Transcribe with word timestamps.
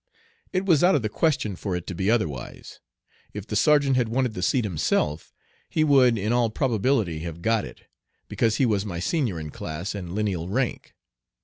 It 0.51 0.65
was 0.65 0.83
out 0.83 0.95
of 0.95 1.03
the 1.03 1.09
question 1.09 1.55
for 1.55 1.75
it 1.75 1.85
to 1.85 1.93
be 1.93 2.09
otherwise. 2.09 2.79
If 3.35 3.45
the 3.45 3.55
sergeant 3.55 3.97
had 3.97 4.09
wanted 4.09 4.33
the 4.33 4.41
seat 4.41 4.63
himself 4.63 5.31
he 5.69 5.83
would 5.83 6.17
in 6.17 6.33
all 6.33 6.49
probability 6.49 7.19
have 7.19 7.43
got 7.43 7.65
it, 7.65 7.83
because 8.27 8.55
he 8.55 8.65
was 8.65 8.83
my 8.83 8.97
senior 8.99 9.39
in 9.39 9.51
class 9.51 9.93
and 9.93 10.15
lineal 10.15 10.49
rank. 10.49 10.95